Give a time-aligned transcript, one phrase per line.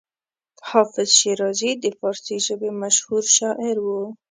[0.69, 3.87] حافظ شیرازي د فارسي ژبې مشهور شاعر و.